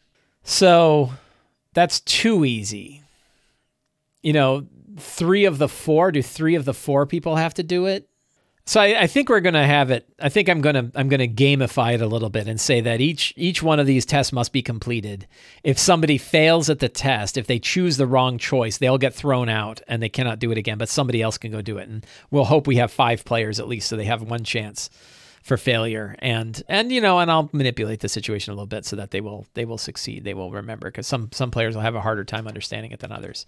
[0.43, 1.11] So
[1.73, 3.01] that's too easy.
[4.21, 6.11] You know, three of the four?
[6.11, 8.09] Do three of the four people have to do it?
[8.67, 10.09] So I, I, think we're gonna have it.
[10.19, 13.31] I think I'm gonna I'm gonna gamify it a little bit and say that each
[13.37, 15.27] each one of these tests must be completed.
[15.63, 19.49] If somebody fails at the test, if they choose the wrong choice, they'll get thrown
[19.49, 20.79] out and they cannot do it again.
[20.79, 23.67] But somebody else can go do it, and we'll hope we have five players at
[23.67, 24.89] least, so they have one chance
[25.43, 26.15] for failure.
[26.17, 29.21] And and you know, and I'll manipulate the situation a little bit so that they
[29.21, 30.23] will they will succeed.
[30.23, 33.11] They will remember because some some players will have a harder time understanding it than
[33.11, 33.45] others.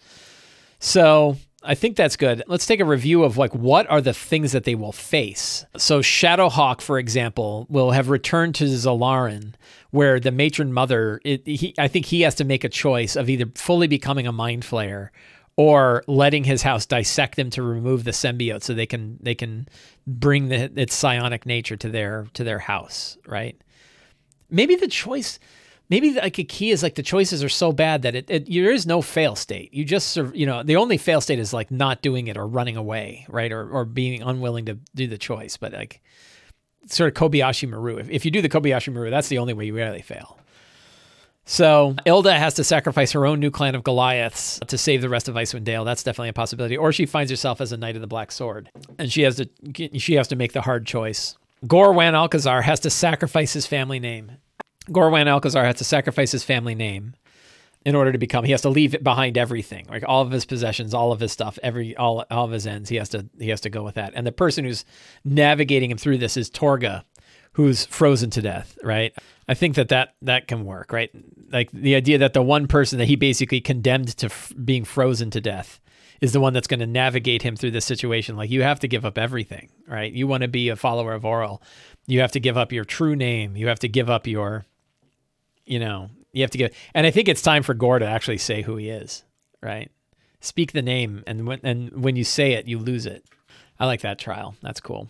[0.79, 2.43] So I think that's good.
[2.47, 5.65] Let's take a review of like what are the things that they will face.
[5.75, 9.53] So Shadowhawk, for example, will have returned to Zalaran,
[9.91, 13.29] where the matron mother, it, he, I think he has to make a choice of
[13.29, 15.09] either fully becoming a mind flayer
[15.57, 19.67] or letting his house dissect them to remove the symbiote so they can they can
[20.05, 23.59] bring the, its psionic nature to their to their house, right?
[24.49, 25.39] Maybe the choice
[25.89, 28.71] maybe like a key is like the choices are so bad that it, it there
[28.71, 29.73] is no fail state.
[29.73, 32.77] You just you know the only fail state is like not doing it or running
[32.77, 35.57] away, right, or or being unwilling to do the choice.
[35.57, 36.01] But like
[36.87, 37.97] sort of Kobayashi Maru.
[37.97, 40.37] If, if you do the Kobayashi Maru, that's the only way you really fail.
[41.49, 45.29] So Ilda has to sacrifice her own new clan of Goliaths to save the rest
[45.29, 45.85] of Icewind Dale.
[45.85, 46.75] That's definitely a possibility.
[46.75, 48.69] Or she finds herself as a knight of the black sword,
[48.99, 49.49] and she has to
[49.97, 51.37] she has to make the hard choice.
[51.65, 54.33] Gorwan Alcazar has to sacrifice his family name
[54.89, 57.15] Gorwan Alcazar has to sacrifice his family name
[57.85, 58.43] in order to become.
[58.43, 61.57] He has to leave behind everything, like all of his possessions, all of his stuff,
[61.63, 62.89] every all all of his ends.
[62.89, 64.13] He has to he has to go with that.
[64.15, 64.85] And the person who's
[65.23, 67.05] navigating him through this is Torga,
[67.53, 68.77] who's frozen to death.
[68.83, 69.13] Right.
[69.47, 70.91] I think that that that can work.
[70.91, 71.11] Right.
[71.49, 75.29] Like the idea that the one person that he basically condemned to f- being frozen
[75.31, 75.79] to death
[76.19, 78.35] is the one that's going to navigate him through this situation.
[78.35, 80.11] Like you have to give up everything, right?
[80.11, 81.61] You want to be a follower of Auril,
[82.05, 83.55] You have to give up your true name.
[83.55, 84.65] You have to give up your
[85.67, 86.73] you know, you have to get.
[86.93, 89.23] And I think it's time for Gore to actually say who he is,
[89.61, 89.91] right?
[90.39, 93.25] Speak the name, and when and when you say it, you lose it.
[93.79, 94.55] I like that trial.
[94.61, 95.09] That's cool.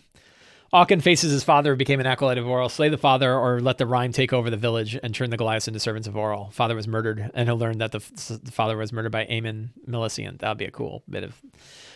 [0.73, 2.69] Auken faces his father who became an acolyte of Auril.
[2.69, 5.67] Slay the father or let the Rime take over the village and turn the Goliaths
[5.67, 6.51] into servants of Auril.
[6.51, 7.99] Father was murdered, and he'll learn that the,
[8.43, 10.39] the father was murdered by Aemon Milicent.
[10.39, 11.41] That would be a cool bit of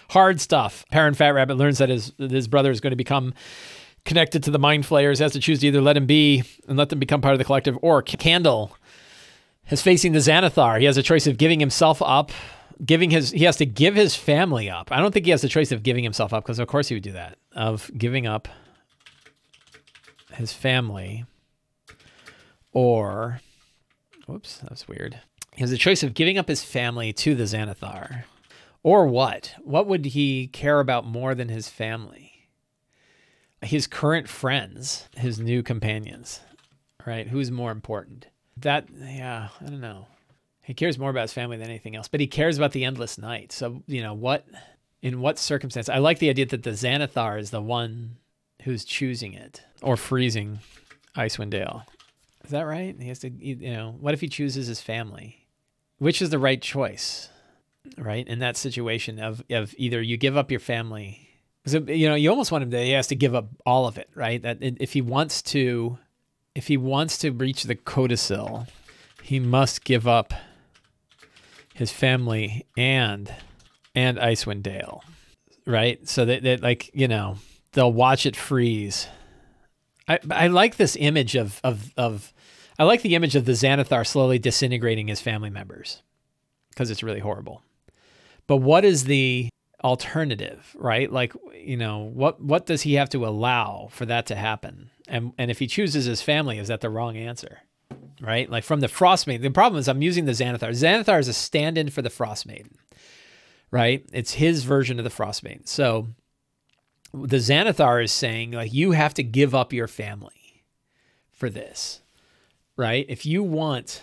[0.10, 0.86] hard stuff.
[0.90, 3.34] Perrin Fat Rabbit learns that his his brother is going to become
[4.06, 6.90] connected to the mind flayers has to choose to either let him be and let
[6.90, 8.76] them become part of the collective or Candle
[9.70, 10.80] is facing the Xanathar.
[10.80, 12.32] He has a choice of giving himself up,
[12.84, 14.92] giving his he has to give his family up.
[14.92, 16.96] I don't think he has the choice of giving himself up because of course he
[16.96, 17.38] would do that.
[17.56, 18.48] Of giving up
[20.34, 21.26] his family
[22.74, 23.42] or
[24.32, 25.20] Whoops, that's weird.
[25.54, 28.24] He has a choice of giving up his family to the Xanathar.
[28.82, 29.56] Or what?
[29.62, 32.31] What would he care about more than his family?
[33.62, 36.40] His current friends, his new companions,
[37.06, 37.28] right?
[37.28, 38.28] Who's more important?
[38.58, 40.08] That, yeah, I don't know.
[40.62, 43.18] He cares more about his family than anything else, but he cares about the endless
[43.18, 43.52] night.
[43.52, 44.46] So, you know, what,
[45.02, 45.90] in what circumstance?
[45.90, 48.18] I like the idea that the Xanathar is the one
[48.64, 50.60] who's choosing it or freezing
[51.16, 51.84] Icewind Dale.
[52.44, 52.96] Is that right?
[53.00, 55.48] He has to, you know, what if he chooses his family?
[55.98, 57.30] Which is the right choice?
[57.98, 58.28] right?
[58.28, 61.30] In that situation of of either you give up your family,
[61.66, 64.10] you know you almost want him to he has to give up all of it,
[64.16, 64.42] right?
[64.42, 65.98] That if he wants to,
[66.56, 68.68] if he wants to reach the codicil,
[69.22, 70.34] he must give up
[71.74, 73.34] his family and
[73.94, 75.04] and Icewind Dale,
[75.66, 76.08] right?
[76.08, 77.38] So that, that like you know
[77.74, 79.08] they'll watch it freeze.
[80.08, 82.34] I I like this image of of of
[82.80, 86.02] I like the image of the Xanathar slowly disintegrating his family members
[86.70, 87.62] because it's really horrible.
[88.48, 89.50] But what is the
[89.84, 91.12] alternative, right?
[91.12, 94.90] Like, you know, what what does he have to allow for that to happen?
[95.08, 97.60] And and if he chooses his family, is that the wrong answer?
[98.20, 98.50] Right?
[98.50, 99.42] Like from the Frostmaiden.
[99.42, 100.70] The problem is I'm using the Xanathar.
[100.70, 102.76] Xanathar is a stand-in for the Frostmaiden.
[103.72, 104.06] Right?
[104.14, 105.68] It's his version of the Frostmaiden.
[105.68, 106.08] So
[107.14, 110.64] the Xanathar is saying like you have to give up your family
[111.32, 112.02] for this.
[112.78, 113.06] Right?
[113.10, 114.02] If you want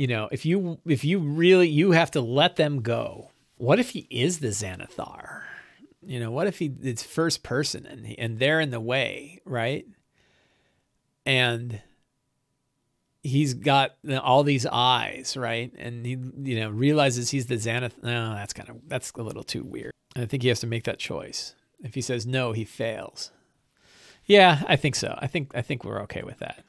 [0.00, 3.29] you know, if you if you really you have to let them go.
[3.60, 5.42] What if he is the Xanathar?
[6.02, 9.42] You know, what if he it's first person and he, and they're in the way,
[9.44, 9.84] right?
[11.26, 11.82] And
[13.22, 15.70] he's got all these eyes, right?
[15.76, 18.02] And he you know realizes he's the Xanath.
[18.02, 19.92] No, that's kind of that's a little too weird.
[20.16, 21.54] I think he has to make that choice.
[21.84, 23.30] If he says no, he fails.
[24.24, 25.18] Yeah, I think so.
[25.20, 26.64] I think I think we're okay with that.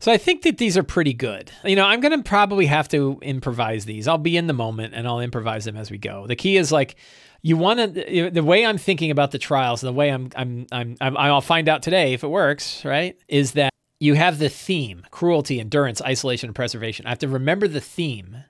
[0.00, 1.52] So I think that these are pretty good.
[1.62, 4.08] You know, I'm going to probably have to improvise these.
[4.08, 6.26] I'll be in the moment and I'll improvise them as we go.
[6.26, 6.96] The key is like
[7.42, 10.96] you want to the way I'm thinking about the trials, the way I'm I'm I'm,
[11.02, 13.16] I'm I'll find out today if it works, right?
[13.28, 17.04] Is that you have the theme, cruelty, endurance, isolation, and preservation.
[17.04, 18.44] I have to remember the theme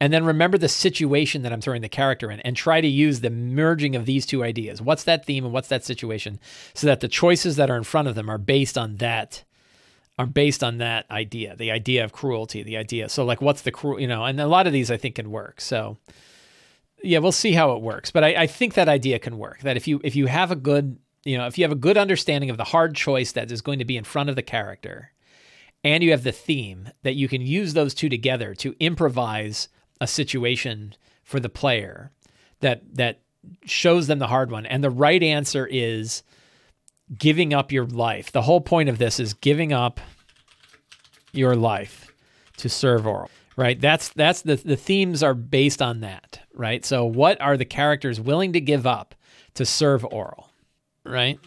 [0.00, 3.20] and then remember the situation that I'm throwing the character in and try to use
[3.20, 4.80] the merging of these two ideas.
[4.80, 6.38] What's that theme and what's that situation
[6.72, 9.42] so that the choices that are in front of them are based on that
[10.18, 13.08] are based on that idea, the idea of cruelty, the idea.
[13.08, 15.30] So like, what's the cruel, you know, and a lot of these I think can
[15.30, 15.60] work.
[15.60, 15.96] So
[17.02, 18.10] yeah, we'll see how it works.
[18.10, 19.60] But I, I think that idea can work.
[19.60, 21.98] That if you if you have a good, you know, if you have a good
[21.98, 25.12] understanding of the hard choice that is going to be in front of the character,
[25.82, 29.68] and you have the theme, that you can use those two together to improvise
[30.00, 32.10] a situation for the player
[32.60, 33.20] that that
[33.66, 34.64] shows them the hard one.
[34.64, 36.22] And the right answer is
[37.18, 38.32] giving up your life.
[38.32, 40.00] The whole point of this is giving up
[41.32, 42.12] your life
[42.58, 43.80] to serve Auril, Right?
[43.80, 46.84] That's that's the the themes are based on that, right?
[46.84, 49.14] So what are the characters willing to give up
[49.54, 50.48] to serve Auril,
[51.04, 51.38] Right?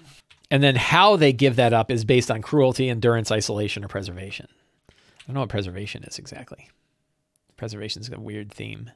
[0.50, 4.48] And then how they give that up is based on cruelty, endurance, isolation, or preservation.
[4.90, 4.94] I
[5.28, 6.70] don't know what preservation is exactly.
[7.58, 8.92] Preservation is a weird theme.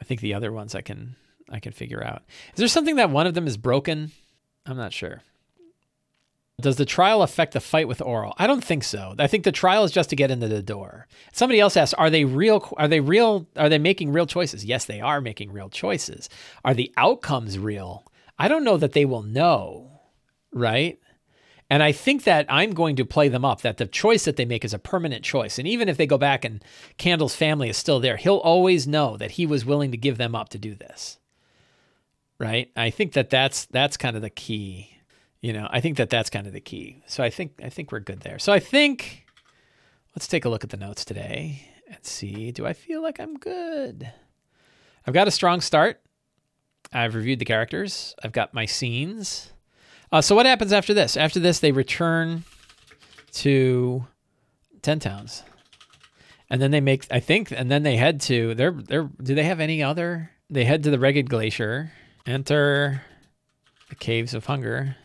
[0.00, 1.16] I think the other ones I can
[1.50, 2.22] I can figure out.
[2.52, 4.12] Is there something that one of them is broken?
[4.64, 5.22] I'm not sure.
[6.60, 8.34] Does the trial affect the fight with Auril?
[8.38, 9.14] I don't think so.
[9.18, 11.06] I think the trial is just to get into the door.
[11.32, 12.68] Somebody else asked, "Are they real?
[12.76, 13.46] Are they real?
[13.56, 16.28] Are they making real choices?" Yes, they are making real choices.
[16.64, 18.04] Are the outcomes real?
[18.38, 20.00] I don't know that they will know,
[20.52, 20.98] right?
[21.68, 24.44] And I think that I'm going to play them up that the choice that they
[24.44, 25.56] make is a permanent choice.
[25.56, 26.64] And even if they go back and
[26.98, 30.34] Candle's family is still there, he'll always know that he was willing to give them
[30.34, 31.18] up to do this.
[32.38, 32.70] Right?
[32.74, 34.96] I think that that's that's kind of the key
[35.40, 37.02] you know, I think that that's kind of the key.
[37.06, 38.38] So I think I think we're good there.
[38.38, 39.26] So I think
[40.14, 42.52] let's take a look at the notes today and see.
[42.52, 44.12] Do I feel like I'm good?
[45.06, 46.00] I've got a strong start.
[46.92, 48.14] I've reviewed the characters.
[48.22, 49.52] I've got my scenes.
[50.12, 51.16] Uh, so what happens after this?
[51.16, 52.44] After this, they return
[53.34, 54.04] to
[54.82, 55.44] Ten Towns,
[56.50, 57.06] and then they make.
[57.10, 58.54] I think, and then they head to.
[58.54, 58.72] They're.
[58.72, 59.08] They're.
[59.22, 60.30] Do they have any other?
[60.50, 61.92] They head to the Reghed Glacier.
[62.26, 63.02] Enter
[63.88, 64.96] the Caves of Hunger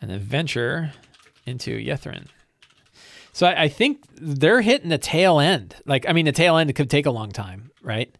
[0.00, 0.92] and then venture
[1.46, 2.26] into Ythryn.
[3.32, 5.76] So I, I, think they're hitting the tail end.
[5.86, 8.12] Like, I mean, the tail end could take a long time, right?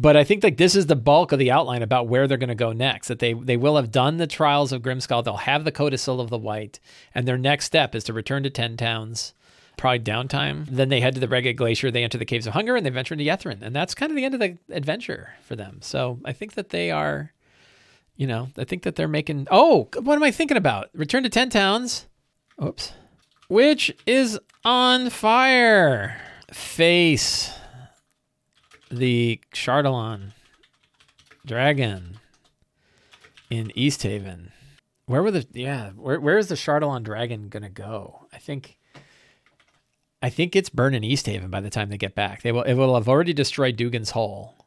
[0.00, 2.48] But I think like this is the bulk of the outline about where they're going
[2.50, 3.08] to go next.
[3.08, 5.24] That they they will have done the trials of Grimskalle.
[5.24, 6.78] They'll have the Codicil of the White,
[7.14, 9.34] and their next step is to return to Ten Towns.
[9.76, 10.66] Probably downtime.
[10.66, 11.90] Then they head to the Reghed Glacier.
[11.90, 14.16] They enter the Caves of Hunger, and they venture into Ythryn, and that's kind of
[14.16, 15.78] the end of the adventure for them.
[15.82, 17.32] So I think that they are
[18.18, 19.46] you know, I think that they're making.
[19.50, 20.90] Oh, what am I thinking about?
[20.92, 22.06] Return to Ten Towns.
[22.62, 22.92] Oops.
[23.48, 26.20] Which is on fire.
[26.52, 27.50] face
[28.90, 30.32] the Chardalyn
[31.46, 32.18] dragon
[33.48, 34.52] in East Haven.
[35.06, 35.90] Where were the yeah?
[35.90, 38.26] Where where is the Chardalyn dragon gonna go?
[38.32, 38.76] I think.
[40.20, 42.42] I think it's burning East Haven by the time they get back.
[42.42, 42.62] They will.
[42.62, 44.57] It will have already destroyed Dougan's Hole.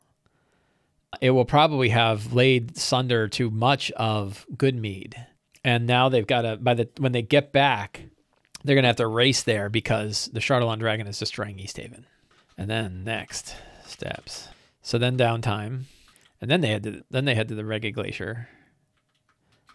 [1.20, 5.16] It will probably have laid sunder to much of good mead.
[5.64, 6.58] and now they've got to.
[6.58, 8.04] By the when they get back,
[8.64, 12.06] they're gonna have to race there because the Chardalyn dragon is destroying East Haven.
[12.58, 13.56] And then next
[13.86, 14.48] steps.
[14.82, 15.84] So then downtime,
[16.40, 18.48] and then they head to then they head to the Reghed Glacier.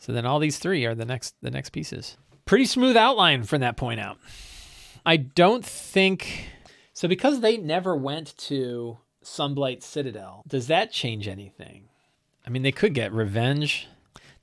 [0.00, 2.16] So then all these three are the next the next pieces.
[2.44, 4.18] Pretty smooth outline from that point out.
[5.04, 6.48] I don't think
[6.92, 10.42] so because they never went to Sunblight Citadel.
[10.46, 11.88] Does that change anything?
[12.46, 13.88] I mean, they could get revenge.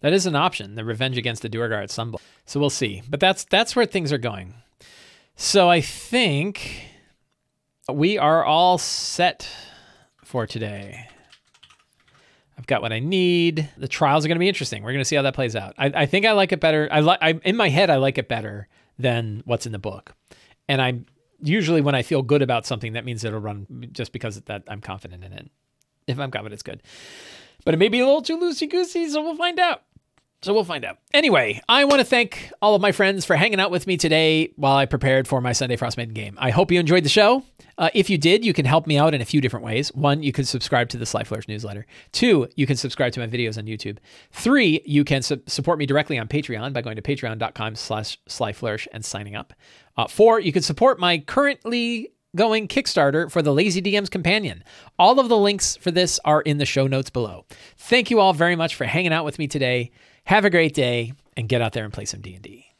[0.02, 0.76] That is an option.
[0.76, 2.20] The revenge against the Duergar at Sunblight.
[2.46, 3.02] So we'll see.
[3.10, 4.56] But that's that's where things are going.
[5.36, 6.86] So I think
[7.92, 9.50] we are all set
[10.24, 11.08] for today.
[12.58, 13.70] I've got what I need.
[13.78, 14.84] The trials are going to be interesting.
[14.84, 15.74] We're going to see how that plays out.
[15.78, 16.88] I, I think I like it better.
[16.92, 17.42] I like.
[17.44, 18.68] In my head, I like it better
[19.00, 20.14] than what's in the book,
[20.68, 21.06] and I'm
[21.44, 24.82] usually when I feel good about something, that means it'll run just because that I'm
[24.82, 25.50] confident in it.
[26.08, 26.82] If I'm confident, it's good.
[27.66, 29.84] But it may be a little too loosey goosey, so we'll find out.
[30.44, 30.98] So we'll find out.
[31.14, 34.52] Anyway, I want to thank all of my friends for hanging out with me today
[34.58, 36.38] while I prepared for my Sunday Frostmaiden game.
[36.38, 37.44] I hope you enjoyed the show.
[37.78, 39.94] Uh, if you did, you can help me out in a few different ways.
[39.96, 41.86] One, you can subscribe to the Sly Flourish newsletter.
[42.12, 44.00] Two, you can subscribe to my videos on YouTube.
[44.32, 48.88] Three, you can su- support me directly on Patreon by going to patreon.com slash slyflourish
[48.92, 49.54] and signing up.
[49.96, 54.64] Uh, four, you can support my currently going Kickstarter for the Lazy DM's Companion.
[55.00, 57.46] All of the links for this are in the show notes below.
[57.78, 59.92] Thank you all very much for hanging out with me today.
[60.26, 62.73] Have a great day and get out there and play some D&D.